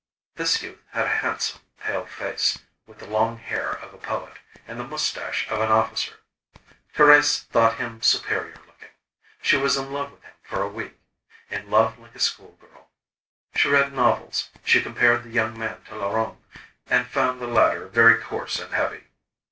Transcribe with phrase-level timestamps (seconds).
[0.33, 2.57] This youth had a handsome, pale face,
[2.87, 4.33] with the long hair of a poet,
[4.67, 6.15] and the moustache of an officer.
[6.95, 8.89] Thérèse thought him superior looking.
[9.43, 10.99] She was in love with him for a week,
[11.51, 12.89] in love like a schoolgirl.
[13.53, 16.43] She read novels, she compared the young man to Laurent,
[16.87, 19.03] and found the latter very coarse and heavy.